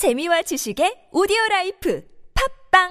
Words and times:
재미와 0.00 0.40
지식의 0.40 1.12
오디오 1.12 1.36
라이프 1.50 2.02
팟빵! 2.72 2.88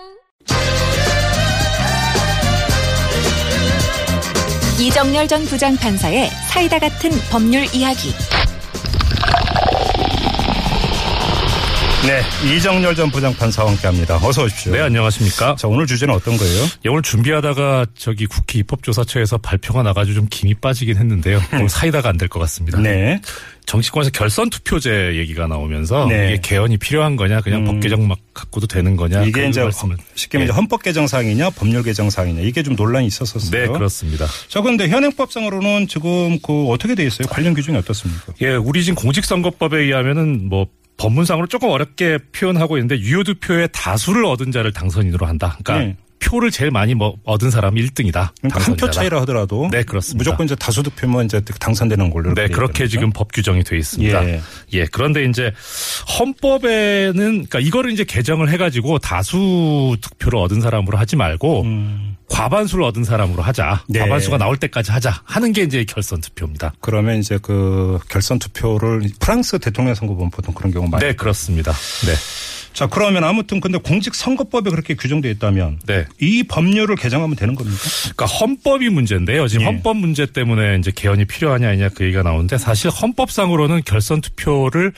이정열 4.80 5.28
전 5.28 5.44
부장판사의 5.46 6.30
사이다 6.54 6.78
같은 6.78 7.10
법률 7.32 7.66
이야기 7.74 8.14
네, 12.08 12.22
이정열 12.56 12.96
전 12.96 13.12
부장판사와 13.12 13.72
함께합니다. 13.72 14.16
어서 14.26 14.46
오십시오. 14.46 14.72
네, 14.72 14.80
안녕하십니까. 14.80 15.56
자, 15.60 15.68
오늘 15.68 15.86
주제는 15.86 16.14
어떤 16.14 16.38
거예요? 16.38 16.64
예, 16.86 16.90
오늘 16.90 17.02
준비하다가 17.02 17.88
저기 17.96 18.26
국회 18.26 18.58
입법조사처에서 18.60 19.38
발표가 19.40 19.84
나가지고 19.84 20.16
좀 20.16 20.28
김이 20.30 20.54
빠지긴 20.56 20.96
했는데요. 20.98 21.42
오늘 21.54 21.68
사이다가 21.70 22.10
안 22.10 22.18
될 22.18 22.30
것 22.30 22.40
같습니다. 22.40 22.80
네, 22.80 23.20
정치권에서 23.66 24.12
결선 24.12 24.50
투표제 24.50 25.16
얘기가 25.18 25.48
나오면서 25.48 26.08
네. 26.08 26.30
이게 26.30 26.40
개헌이 26.42 26.78
필요한 26.78 27.18
거냐, 27.18 27.42
그냥 27.42 27.66
법 27.66 27.80
개정 27.82 28.08
막 28.08 28.18
갖고도 28.34 28.66
되는 28.68 28.96
거냐. 28.96 29.24
이게 29.24 29.42
그 29.44 29.48
이제 29.48 29.62
말씀을. 29.62 29.98
쉽게 30.16 30.38
말해 30.38 30.50
예. 30.50 30.54
헌법 30.54 30.82
개정 30.82 31.06
사항이냐, 31.06 31.50
법률 31.52 31.84
개정 31.84 32.10
사항이냐 32.10 32.42
이게 32.42 32.64
좀 32.64 32.76
논란이 32.76 33.08
있었었어요. 33.08 33.52
네, 33.52 33.68
그렇습니다. 33.68 34.26
자, 34.48 34.62
그런데 34.62 34.88
현행법상으로는 34.88 35.88
지금 35.90 36.40
그 36.42 36.68
어떻게 36.70 36.96
돼 36.96 37.06
있어요? 37.06 37.28
관련 37.28 37.54
규정이 37.54 37.78
어떻습니까? 37.78 38.34
예, 38.42 38.52
우리 38.56 38.84
지금 38.86 38.96
공직선거법에 38.96 39.80
의하면은 39.82 40.48
뭐 40.48 40.66
법문상으로 41.00 41.48
조금 41.48 41.70
어렵게 41.70 42.20
표현하고 42.34 42.78
있는데 42.78 43.00
유효투표의 43.00 43.70
다수를 43.72 44.26
얻은 44.26 44.52
자를 44.52 44.72
당선인으로 44.72 45.26
한다. 45.26 45.58
그러니까 45.64 45.86
네. 45.86 45.98
표를 46.20 46.52
제일 46.52 46.72
많이 46.72 46.94
뭐 46.94 47.16
얻은 47.24 47.50
사람이 47.50 47.82
1등이다. 47.88 48.30
그러니까 48.42 48.60
한표 48.62 48.92
차이라 48.92 49.22
하더라도 49.22 49.70
네, 49.72 49.84
그렇습니다. 49.84 50.18
무조건 50.18 50.46
이제 50.46 50.56
다수 50.56 50.84
득표면 50.84 51.26
이제 51.26 51.42
당선되는 51.42 52.10
걸로 52.10 52.34
네, 52.34 52.48
그렇게. 52.48 52.88
지금 52.88 53.12
법 53.12 53.32
규정이 53.32 53.64
돼 53.64 53.78
있습니다. 53.78 54.28
예. 54.28 54.42
예. 54.74 54.86
그런데 54.86 55.24
이제 55.26 55.52
헌법에는 56.18 57.14
그러니까 57.14 57.60
이거를 57.60 57.92
이제 57.92 58.04
개정을 58.04 58.50
해가지고 58.50 59.00
다수 59.00 59.96
득표를 60.02 60.40
얻은 60.40 60.62
사람으로 60.62 60.98
하지 60.98 61.16
말고 61.16 61.66
과반수를 62.30 62.84
얻은 62.86 63.04
사람으로 63.04 63.44
하자. 63.44 63.84
음. 63.90 63.94
네. 63.94 64.00
과반수가 64.00 64.38
나올 64.38 64.58
때까지 64.58 64.92
하자 64.92 65.22
하는 65.24 65.52
게 65.52 65.64
이제 65.64 65.84
결선 65.84 66.22
투표입니다. 66.22 66.74
그러면 66.80 67.18
이제 67.18 67.38
그 67.42 68.00
결선 68.10 68.40
투표를 68.40 69.02
프랑스 69.20 69.60
대통령 69.60 69.94
선거 69.96 70.16
보면 70.16 70.30
보통 70.32 70.54
그런 70.54 70.72
경우 70.72 70.88
많이. 70.88 71.06
네, 71.06 71.14
그렇습니다. 71.14 71.72
네, 71.72 72.14
자, 72.74 72.88
그러면 72.88 73.24
아무튼 73.24 73.60
근데 73.60 73.78
공직선거법에 73.78 74.70
그렇게 74.70 74.94
규정돼 74.96 75.30
있다면 75.32 75.80
네. 75.86 76.06
이 76.22 76.44
법률을 76.44 76.96
개정하면 76.96 77.36
되는 77.36 77.56
겁니까? 77.56 77.78
그러니까 78.16 78.26
헌법이 78.26 78.90
문제인데요. 78.90 79.48
지금 79.48 79.64
예. 79.64 79.66
헌법 79.66 79.98
문제 79.98 80.26
때문에 80.26 80.78
이제 80.78 80.92
개헌이 80.96 81.26
필요하냐 81.26 81.68
아니냐 81.70 81.90
그 81.90 82.06
얘기가 82.06 82.24
나오는데 82.24 82.58
사실 82.58 82.90
헌법상으로는 82.90 83.82
결선 83.86 84.22
투표를 84.22 84.94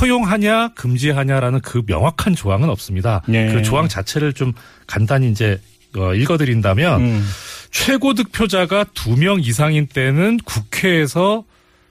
허용하냐 0.00 0.68
금지하냐라는 0.74 1.60
그 1.60 1.82
명확한 1.86 2.34
조항은 2.34 2.68
없습니다. 2.70 3.22
예. 3.28 3.52
그 3.52 3.62
조항 3.62 3.88
자체를 3.88 4.32
좀 4.32 4.52
간단히 4.86 5.30
이제 5.30 5.60
어, 5.96 6.14
읽어드린다면 6.14 7.00
음. 7.00 7.28
최고 7.70 8.14
득표자가 8.14 8.84
두 8.94 9.16
명 9.16 9.40
이상인 9.40 9.86
때는 9.86 10.38
국회에서 10.44 11.44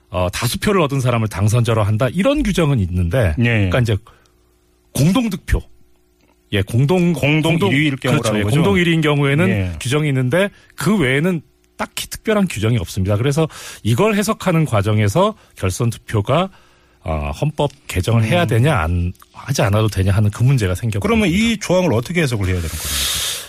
어, 0.10 0.28
다수표를 0.32 0.82
얻은 0.82 1.00
사람을 1.00 1.28
당선자로 1.28 1.84
한다 1.84 2.08
이런 2.12 2.44
규정은 2.44 2.80
있는데 2.80 3.36
예. 3.40 3.44
그러니까 3.44 3.80
이제 3.80 3.96
공동 4.94 5.30
득표 5.30 5.62
예 6.52 6.62
공동 6.62 7.14
공동 7.14 7.58
일위일 7.72 7.96
경우라는 7.98 8.22
그렇죠. 8.22 8.38
예? 8.40 8.44
공동 8.44 8.76
1위인 8.76 9.02
경우에는 9.02 9.50
예. 9.50 9.72
규정이 9.80 10.08
있는데 10.10 10.50
그 10.76 10.98
외에는 10.98 11.42
딱히 11.78 12.08
특별한 12.08 12.48
규정이 12.48 12.78
없습니다. 12.78 13.18
그래서 13.18 13.48
이걸 13.82 14.16
해석하는 14.16 14.66
과정에서 14.66 15.36
결선 15.56 15.90
투표가 15.90 16.50
어, 17.06 17.32
헌법 17.42 17.72
개정을 17.88 18.24
해야 18.24 18.46
되냐 18.46 18.78
안 18.78 19.12
하지 19.34 19.62
않아도 19.64 19.88
되냐 19.90 20.14
하는 20.14 20.30
그 20.30 20.44
문제가 20.44 20.76
생겼고 20.76 21.06
음. 21.06 21.08
그러면 21.08 21.30
이 21.30 21.58
조항을 21.58 21.92
어떻게 21.94 22.22
해석을 22.22 22.46
해야 22.46 22.56
되는 22.56 22.70
겁니까? 22.70 22.90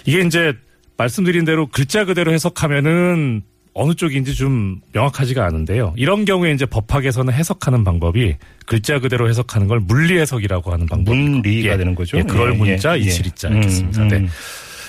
이게 0.06 0.20
이제 0.22 0.54
말씀드린 0.96 1.44
대로 1.44 1.66
글자 1.66 2.04
그대로 2.04 2.32
해석하면은 2.32 3.42
어느 3.75 3.95
쪽인지 3.95 4.35
좀 4.35 4.80
명확하지가 4.92 5.45
않은데요. 5.45 5.95
이런 5.96 6.24
경우에 6.24 6.52
이제 6.52 6.64
법학에서는 6.64 7.33
해석하는 7.35 7.83
방법이 7.85 8.36
글자 8.67 9.01
그대로 9.01 9.29
해석하는 9.29 9.67
걸 9.67 9.80
문리 9.80 10.18
해석이라고 10.18 10.73
하는 10.73 10.86
방법. 10.86 11.14
문리가 11.17 11.73
예. 11.73 11.77
되는 11.77 11.95
거죠? 11.95 12.18
예, 12.18 12.23
그럴 12.23 12.55
예, 12.55 12.57
문자 12.57 12.96
예, 12.96 13.02
이치 13.02 13.22
리 13.22 13.35
자 13.35 13.48
예. 13.51 13.52
이렇게 13.55 13.68
씁니다. 13.68 14.02
음, 14.02 14.08
네. 14.08 14.17
음. 14.18 14.29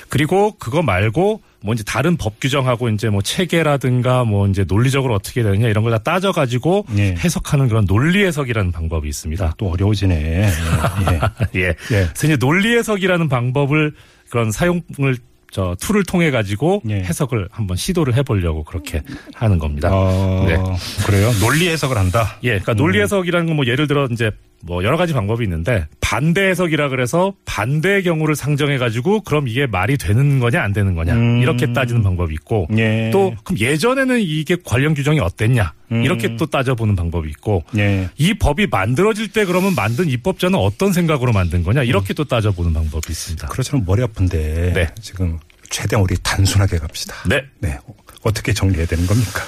그리고 0.07 0.55
그거 0.59 0.83
말고 0.83 1.41
뭐 1.61 1.73
이제 1.73 1.83
다른 1.83 2.15
법 2.15 2.39
규정하고 2.39 2.89
이제 2.89 3.09
뭐 3.09 3.23
체계라든가 3.23 4.23
뭐 4.23 4.47
이제 4.47 4.63
논리적으로 4.67 5.15
어떻게 5.15 5.41
되느냐 5.41 5.67
이런 5.67 5.83
걸 5.83 5.91
다 5.91 5.97
따져 5.97 6.31
가지고 6.31 6.85
예. 6.95 7.15
해석하는 7.15 7.67
그런 7.67 7.85
논리 7.87 8.23
해석이라는 8.23 8.71
방법이 8.71 9.09
있습니다. 9.09 9.55
또 9.57 9.71
어려워지네. 9.71 10.15
예. 10.15 10.41
예. 10.43 11.19
예. 11.59 11.67
예. 11.69 11.75
그래서 11.89 12.27
이제 12.27 12.37
논리 12.37 12.77
해석이라는 12.77 13.29
방법을 13.29 13.93
그런 14.29 14.51
사용을 14.51 15.17
저 15.55 15.73
툴을 15.79 16.03
통해 16.03 16.31
가지고 16.31 16.81
예. 16.89 16.95
해석을 16.95 17.47
한번 17.49 17.77
시도를 17.77 18.13
해보려고 18.15 18.65
그렇게 18.65 19.01
하는 19.33 19.57
겁니다. 19.57 19.87
어, 19.89 20.43
네. 20.45 20.57
그래요? 21.05 21.31
논리 21.39 21.69
해석을 21.69 21.97
한다. 21.97 22.35
예, 22.43 22.49
그러니까 22.59 22.73
논리 22.73 22.99
해석이라는 22.99 23.47
건 23.47 23.55
뭐 23.55 23.65
예를 23.65 23.87
들어 23.87 24.05
이제 24.11 24.31
뭐 24.65 24.83
여러 24.83 24.97
가지 24.97 25.13
방법이 25.13 25.43
있는데 25.43 25.87
반대 26.01 26.49
해석이라 26.49 26.89
그래서 26.89 27.33
반대의 27.45 28.03
경우를 28.03 28.35
상정해 28.35 28.77
가지고 28.77 29.21
그럼 29.21 29.47
이게 29.47 29.67
말이 29.67 29.97
되는 29.97 30.39
거냐 30.39 30.61
안 30.61 30.73
되는 30.73 30.95
거냐 30.95 31.13
음. 31.13 31.41
이렇게 31.41 31.71
따지는 31.71 32.01
방법이 32.03 32.33
있고 32.33 32.67
예. 32.77 33.09
또 33.11 33.35
그럼 33.43 33.59
예전에는 33.59 34.19
이게 34.19 34.57
관련 34.63 34.93
규정이 34.93 35.19
어땠냐 35.19 35.73
이렇게 35.91 36.35
또 36.35 36.47
따져보는 36.47 36.95
방법이 36.95 37.29
있고 37.29 37.63
예. 37.77 38.09
이 38.17 38.33
법이 38.33 38.67
만들어질 38.67 39.31
때 39.31 39.45
그러면 39.45 39.75
만든 39.75 40.09
입법자는 40.09 40.57
어떤 40.57 40.93
생각으로 40.93 41.31
만든 41.31 41.63
거냐 41.63 41.83
이렇게 41.83 42.13
또 42.13 42.23
따져보는 42.23 42.73
방법이 42.73 43.11
있습니다. 43.11 43.47
그렇지만 43.47 43.83
머리 43.85 44.01
아픈데 44.01 44.73
네. 44.73 44.87
지금 44.99 45.37
최대한 45.69 46.03
우리 46.03 46.15
단순하게 46.23 46.77
갑시다. 46.79 47.15
네. 47.27 47.43
네. 47.59 47.77
어떻게 48.23 48.53
정리해야 48.53 48.87
되는 48.87 49.05
겁니까? 49.05 49.41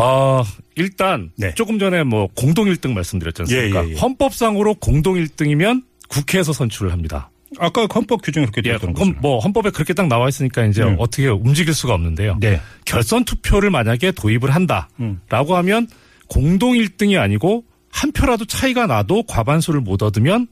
아, 0.00 0.44
일단 0.76 1.30
네. 1.36 1.54
조금 1.54 1.78
전에 1.78 2.02
뭐 2.04 2.28
공동 2.34 2.66
1등 2.66 2.92
말씀드렸지 2.92 3.42
않습니까? 3.42 3.84
예, 3.84 3.88
예, 3.88 3.92
예. 3.92 3.96
헌법상으로 3.96 4.74
공동 4.74 5.14
1등이면 5.14 5.84
국회에서 6.08 6.52
선출을 6.52 6.92
합니다. 6.92 7.30
아까 7.58 7.86
헌법 7.92 8.22
규정이 8.22 8.46
그렇게 8.46 8.62
되어 8.62 8.72
예, 8.72 8.76
있던 8.76 8.94
그럼 8.94 9.08
거죠. 9.10 9.20
뭐 9.20 9.38
헌법에 9.40 9.70
그렇게 9.70 9.92
딱 9.92 10.06
나와 10.06 10.28
있으니까 10.28 10.64
이제 10.66 10.82
음. 10.82 10.96
어떻게 10.98 11.26
움직일 11.26 11.74
수가 11.74 11.94
없는데요. 11.94 12.36
네. 12.40 12.60
결선 12.84 13.24
투표를 13.24 13.70
만약에 13.70 14.12
도입을 14.12 14.50
한다라고 14.50 14.88
음. 15.00 15.56
하면 15.56 15.88
공동 16.28 16.74
1등이 16.74 17.20
아니고 17.20 17.64
한 17.90 18.12
표라도 18.12 18.44
차이가 18.44 18.86
나도 18.86 19.24
과반수를 19.24 19.80
못 19.80 20.02
얻으면 20.02 20.46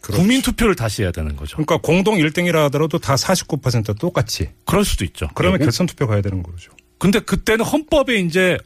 그렇죠. 0.00 0.20
국민 0.22 0.40
투표를 0.40 0.76
다시 0.76 1.02
해야 1.02 1.10
되는 1.10 1.34
거죠. 1.34 1.56
그러니까 1.56 1.78
공동 1.78 2.16
1등이라 2.18 2.54
하더라도 2.66 2.98
다 2.98 3.16
49% 3.16 3.98
똑같이. 3.98 4.50
그럴 4.64 4.84
수도 4.84 5.04
있죠. 5.04 5.28
그러면 5.34 5.60
예, 5.60 5.64
결선 5.64 5.86
투표 5.88 6.06
가야 6.06 6.22
되는 6.22 6.44
거죠. 6.44 6.70
근데 6.98 7.20
그때는 7.20 7.64
헌법에 7.64 8.16
이제 8.16 8.58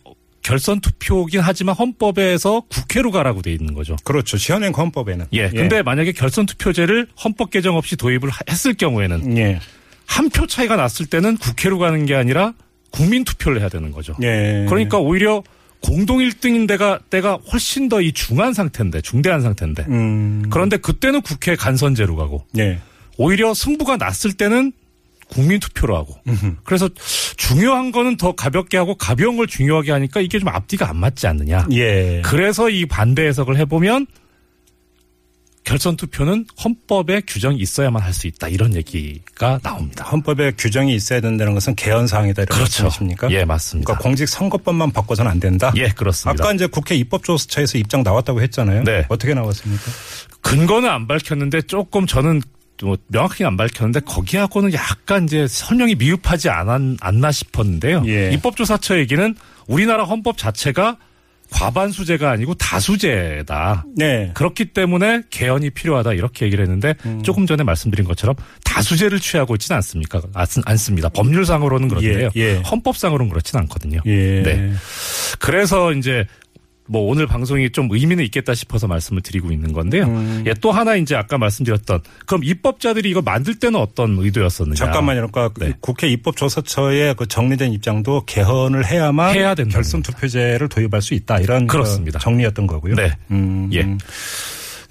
결선 0.43 0.81
투표긴 0.81 1.41
하지만 1.41 1.75
헌법에서 1.77 2.63
국회로 2.69 3.11
가라고 3.13 3.43
돼 3.43 3.53
있는 3.53 3.75
거죠. 3.75 3.97
그렇죠. 4.05 4.37
시현행 4.37 4.73
헌법에는. 4.77 5.27
예. 5.33 5.49
근데 5.51 5.83
만약에 5.83 6.13
결선 6.13 6.47
투표제를 6.47 7.07
헌법 7.25 7.51
개정 7.51 7.77
없이 7.77 7.97
도입을 7.97 8.29
하- 8.29 8.41
했을 8.51 8.75
경우에는 8.75 9.37
예. 9.39 9.61
한 10.07 10.29
표 10.31 10.47
차이가 10.47 10.77
났을 10.77 11.07
때는 11.07 11.37
국회로 11.37 11.79
가는 11.79 12.05
게 12.07 12.15
아니라 12.15 12.55
국민 12.91 13.25
투표를 13.25 13.61
해야 13.61 13.69
되는 13.69 13.93
거죠. 13.93 14.15
예. 14.23 14.67
그러니까 14.69 14.99
오히려 14.99 15.43
공동 15.81 16.19
1등인 16.19 16.67
데가 16.69 16.99
때가 17.11 17.39
훨씬 17.53 17.89
더 17.89 18.01
이 18.01 18.13
중한 18.13 18.53
상태인데 18.53 19.01
중대한 19.01 19.41
상태인데 19.43 19.85
음. 19.89 20.45
그런데 20.51 20.77
그때는 20.77 21.23
국회 21.23 21.55
간선제로 21.57 22.17
가고 22.17 22.45
예. 22.59 22.81
오히려 23.17 23.55
승부가 23.55 23.97
났을 23.97 24.33
때는 24.33 24.73
국민 25.29 25.61
투표로 25.61 25.97
하고 25.97 26.15
그래서 26.65 26.89
중요한 27.37 27.93
거는 27.93 28.17
더 28.17 28.33
가볍게 28.33 28.77
하고 28.77 28.95
가벼운 28.95 29.37
걸 29.37 29.47
중요하게 29.47 29.93
하니까 29.93 30.21
이게 30.21 30.39
좀 30.39 30.49
앞뒤가 30.49 30.89
안 30.89 30.97
맞지 30.97 31.27
않느냐. 31.27 31.67
예. 31.73 32.23
그래서 32.25 32.69
이 32.71 32.87
반대 32.87 33.27
해석을 33.27 33.57
해보면 33.59 34.07
결선 35.65 35.97
투표는 35.97 36.47
헌법에 36.63 37.23
규정이 37.27 37.57
있어야만 37.59 38.03
할 38.03 38.13
수 38.13 38.27
있다 38.27 38.49
이런 38.49 38.75
얘기가 38.75 39.61
나옵니다. 39.63 40.05
헌법에 40.05 40.53
규정이 40.59 40.93
있어야 40.95 41.21
된다는 41.21 41.55
것은 41.55 41.77
개헌 41.77 42.09
사항이다 42.09 42.43
이런 42.43 42.57
그렇죠. 42.59 42.83
말씀이십니까? 42.83 43.31
예, 43.31 43.45
맞습니다. 43.45 43.87
그러니까 43.87 44.03
공직 44.03 44.29
선거법만 44.29 44.91
바꿔서는 44.91 45.31
안 45.31 45.39
된다. 45.39 45.73
예, 45.77 45.89
그렇습니다. 45.89 46.43
아까 46.45 46.53
이제 46.53 46.67
국회 46.67 46.97
입법조사처에서 46.97 47.79
입장 47.79 48.03
나왔다고 48.03 48.43
했잖아요. 48.43 48.83
네. 48.83 49.07
어떻게 49.09 49.35
나왔습니까? 49.35 49.85
근거는 50.41 50.91
안 50.91 51.07
밝혔는데 51.07 51.63
조금 51.63 52.07
저는 52.09 52.43
뭐 52.83 52.97
명확히 53.09 53.45
안 53.45 53.57
밝혔는데 53.57 54.01
거기하고는 54.01 54.73
약간 54.73 55.25
이제 55.25 55.47
설명이 55.47 55.95
미흡하지 55.97 56.49
않았, 56.49 56.81
않나 57.01 57.31
싶었는데요. 57.33 58.03
예. 58.07 58.31
입법조사처 58.33 58.99
얘기는 58.99 59.35
우리나라 59.69 60.05
헌법 60.05 60.37
자체가 60.39 60.97
과반수제가 61.51 62.31
아니고 62.31 62.55
다수제다. 62.55 63.85
네. 63.97 64.31
그렇기 64.35 64.67
때문에 64.73 65.23
개헌이 65.29 65.71
필요하다 65.71 66.15
이렇게 66.15 66.47
얘기를 66.47 66.65
했는데 66.65 66.95
음. 67.05 67.23
조금 67.23 67.47
전에 67.47 67.63
말씀드린 67.63 68.07
것처럼 68.07 68.35
다수제를 68.65 69.21
취하고 69.21 69.55
있지는 69.57 69.77
않습니까? 69.77 70.23
않- 70.33 70.47
않습니다. 70.65 71.11
법률상으로는 71.11 71.89
그런데요. 71.89 72.31
예, 72.37 72.41
예. 72.41 72.55
헌법상으로는 72.63 73.29
그렇지는 73.31 73.63
않거든요. 73.65 74.01
예. 74.07 74.43
네. 74.43 74.73
그래서 75.41 75.93
이제 75.93 76.25
뭐 76.87 77.03
오늘 77.03 77.27
방송이 77.27 77.71
좀 77.71 77.89
의미는 77.91 78.25
있겠다 78.25 78.55
싶어서 78.55 78.87
말씀을 78.87 79.23
드리고 79.23 79.53
있는 79.53 79.73
건데요. 79.73 80.05
음. 80.05 80.45
예, 80.47 80.55
또 80.55 80.73
하나 80.73 80.97
이제 80.97 81.15
아까 81.15 81.39
말씀드렸던 81.39 82.01
그럼 82.27 82.45
입법자들이 82.45 83.09
이거 83.09 83.23
만들 83.23 83.55
때는 83.55 83.79
어떤 83.79 84.19
의도였었느냐? 84.19 84.75
잠깐만요. 84.75 85.29
그러니까 85.29 85.65
네. 85.65 85.73
국회 85.81 86.09
입법조사처의 86.09 87.15
그 87.17 87.27
정리된 87.27 87.73
입장도 87.73 88.25
개헌을 88.27 88.87
해야만 88.87 89.35
해야 89.35 89.55
결선 89.55 90.03
투표제를 90.03 90.69
도입할 90.69 91.03
수 91.03 91.15
있다 91.15 91.39
이런 91.39 91.67
그 91.67 91.73
그렇습니다. 91.73 92.19
정리였던 92.19 92.67
거고요. 92.67 92.97
네. 92.97 93.13
음. 93.31 93.71
예. 93.73 93.97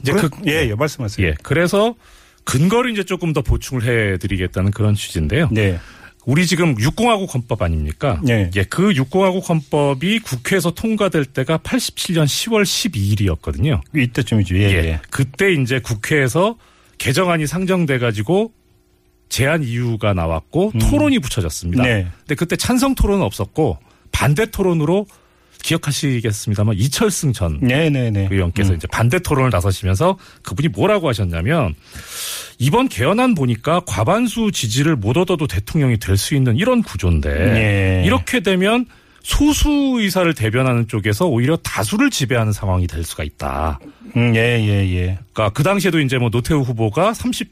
이제 0.02 0.14
그래, 0.14 0.30
그 0.30 0.30
예, 0.48 0.70
예, 0.70 0.76
말씀하세요. 0.76 1.28
예, 1.28 1.36
그래서 1.44 1.96
근거를 2.44 2.92
이제 2.92 3.04
조금 3.04 3.34
더 3.34 3.42
보충을 3.42 4.14
해드리겠다는 4.14 4.72
그런 4.72 4.96
취지인데요. 4.96 5.50
네. 5.52 5.80
우리 6.26 6.46
지금 6.46 6.76
육공화국 6.80 7.34
헌법 7.34 7.62
아닙니까? 7.62 8.20
네. 8.24 8.52
예, 8.56 8.64
그 8.64 8.96
육공화국 8.96 9.50
헌법이 9.50 10.20
국회에서 10.20 10.72
통과될 10.72 11.26
때가 11.26 11.58
87년 11.60 12.26
10월 12.26 12.64
12일이었거든요. 12.64 13.82
이때쯤이죠. 13.96 14.56
예, 14.58 14.62
예. 14.62 15.02
그때 15.10 15.54
이제 15.54 15.80
국회에서 15.80 16.58
개정안이 16.98 17.48
상정돼 17.48 17.98
가지고 17.98 18.52
제안 19.30 19.64
이유가 19.64 20.14
나왔고 20.14 20.74
토론이 20.80 21.20
붙여졌습니다. 21.20 21.82
음. 21.82 21.86
네. 21.86 22.08
근데 22.20 22.36
그때 22.36 22.56
찬성 22.56 22.94
토론은 22.94 23.24
없었고 23.24 23.80
반대 24.12 24.46
토론으로 24.52 25.08
기억하시겠습니다만 25.62 26.76
이철승 26.78 27.34
전 27.34 27.60
네, 27.62 27.90
네, 27.90 28.10
네. 28.10 28.28
의원께서 28.32 28.74
이제 28.74 28.88
반대 28.88 29.20
토론을 29.20 29.50
나서시면서 29.50 30.18
그분이 30.44 30.70
뭐라고 30.70 31.10
하셨냐면 31.10 31.76
이번 32.58 32.88
개헌안 32.88 33.36
보니까 33.36 33.82
과반수 33.86 34.52
지지를 34.52 34.96
못 34.96 35.18
얻어도 35.18 35.48
대통령이 35.48 35.98
될 35.98 36.22
수 36.22 36.36
있는 36.36 36.56
이런 36.58 36.84
구조인데 36.84 37.30
예. 37.30 38.06
이렇게 38.06 38.42
되면 38.42 38.86
소수 39.24 39.70
의사를 39.98 40.32
대변하는 40.34 40.88
쪽에서 40.88 41.28
오히려 41.28 41.58
다수를 41.58 42.10
지배하는 42.10 42.54
상황이 42.54 42.88
될 42.88 43.04
수가 43.04 43.24
있다. 43.24 43.80
음, 44.16 44.36
예, 44.36 44.60
예, 44.60 44.96
예. 44.96 45.20
그러니까 45.34 45.50
그 45.54 45.64
당시에도 45.64 46.00
이제 46.00 46.18
뭐 46.18 46.30
노태우 46.30 46.62
후보가 46.62 47.12
30% 47.12 47.48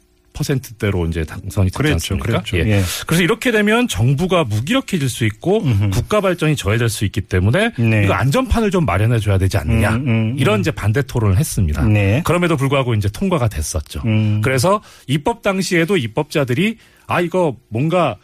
대로 0.78 1.06
이제 1.06 1.24
당선이 1.24 1.68
됐지 1.68 1.78
그랬죠, 1.78 1.94
않습니까? 1.94 2.26
그랬죠. 2.26 2.58
예. 2.58 2.78
예. 2.78 2.84
그래서 3.06 3.24
이렇게 3.24 3.52
되면 3.52 3.88
정부가 3.88 4.44
무기력해질 4.44 5.10
수 5.10 5.26
있고 5.26 5.62
국가 5.92 6.22
발전이 6.22 6.56
저해될 6.56 6.90
수 6.90 7.06
있기 7.06 7.22
때문에 7.22 7.74
네. 7.78 8.04
이거 8.04 8.14
안전판을 8.14 8.72
좀 8.72 8.86
마련해 8.86 9.20
줘야 9.20 9.38
되지 9.38 9.58
않느냐. 9.58 9.96
음, 9.96 10.08
음, 10.08 10.36
이런 10.38 10.60
이제 10.62 10.72
반대 10.72 11.02
토론을 11.02 11.38
했습니다. 11.38 11.84
네. 11.84 12.22
그럼에도 12.26 12.58
불구하고 12.58 12.94
이제 12.94 13.10
통과가 13.10 13.48
됐었죠. 13.48 14.02
음. 14.06 14.42
그래서 14.42 14.82
입법 15.08 15.42
당시에도 15.42 15.98
입법자들이 15.98 16.78
아 17.10 17.22
이거 17.22 17.56
뭔가 17.70 18.18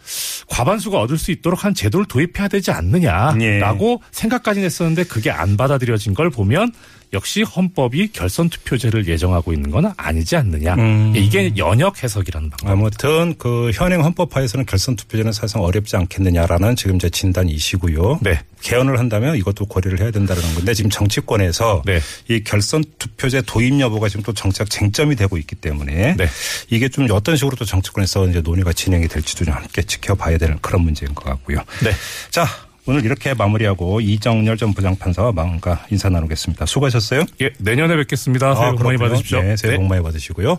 과반수가 0.47 0.99
얻을 0.99 1.17
수 1.17 1.31
있도록 1.31 1.65
한 1.65 1.73
제도를 1.73 2.05
도입해야 2.05 2.47
되지 2.47 2.71
않느냐라고 2.71 4.01
예. 4.03 4.07
생각까지 4.11 4.61
했었는데 4.61 5.05
그게 5.05 5.31
안 5.31 5.57
받아들여진 5.57 6.13
걸 6.13 6.29
보면 6.29 6.71
역시 7.13 7.43
헌법이 7.43 8.09
결선 8.11 8.49
투표제를 8.49 9.07
예정하고 9.07 9.53
있는 9.53 9.71
건 9.71 9.93
아니지 9.95 10.35
않느냐. 10.35 10.75
음. 10.75 11.13
이게 11.15 11.53
연역 11.55 12.03
해석이라는 12.03 12.49
방법. 12.49 12.69
아무튼 12.69 13.35
그 13.37 13.71
현행 13.73 14.03
헌법화에서는 14.03 14.65
결선 14.65 14.95
투표제는 14.95 15.31
사실상 15.31 15.63
어렵지 15.63 15.95
않겠느냐라는 15.95 16.75
지금 16.75 16.99
제 16.99 17.09
진단이시고요. 17.09 18.19
네. 18.21 18.41
개헌을 18.61 18.99
한다면 18.99 19.38
이것도 19.38 19.67
고려를 19.67 19.99
해야 20.01 20.11
된다는 20.11 20.41
건데 20.55 20.73
지금 20.73 20.89
정치권에서 20.89 21.83
네. 21.85 21.99
이 22.27 22.43
결선 22.43 22.83
투표제 22.97 23.43
도입 23.45 23.79
여부가 23.79 24.09
지금 24.09 24.23
또 24.23 24.33
정책 24.33 24.69
쟁점이 24.69 25.15
되고 25.15 25.38
있기 25.38 25.55
때문에 25.55 26.15
네. 26.17 26.27
이게 26.69 26.89
좀 26.89 27.07
어떤 27.11 27.35
식으로 27.35 27.55
또 27.55 27.65
정치권에서 27.65 28.27
이제 28.27 28.41
논의가 28.41 28.73
진행이 28.75 29.07
될지도 29.07 29.45
좀 29.45 29.54
함께 29.54 29.81
지켜봐야 29.81 30.38
되는 30.38 30.60
그런 30.62 30.81
문제인 30.81 31.16
것 31.16 31.24
같고요. 31.25 31.57
네. 31.83 31.92
자, 32.30 32.45
오늘 32.88 33.04
이렇게 33.04 33.33
마무리하고 33.33 34.00
이정열 34.00 34.57
전 34.57 34.74
부장판사와 34.74 35.31
마음과 35.31 35.88
인사 35.89 36.07
나누겠습니다. 36.10 36.68
수고하셨어요. 36.68 37.25
예, 37.42 37.50
내년에 37.57 37.95
뵙겠습니다. 37.98 38.54
새해 38.54 38.72
복 38.72 38.83
많이 38.83 38.98
그렇군요. 38.98 39.10
받으십시오. 39.10 39.42
네, 39.42 39.57
새해 39.57 39.72
네. 39.72 39.77
복 39.77 39.88
많이 39.88 40.04
받으시고요. 40.04 40.54